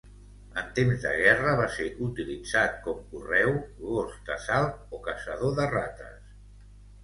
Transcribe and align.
En 0.61 0.69
temps 0.77 1.03
de 1.03 1.11
guerra 1.19 1.51
va 1.59 1.67
ser 1.73 1.85
utilitzat 2.07 2.81
com 2.89 3.05
correu, 3.13 3.53
gos 3.85 4.19
d'assalt 4.33 4.99
o 4.99 5.05
caçador 5.07 5.57
de 5.63 5.73
rates. 5.79 6.21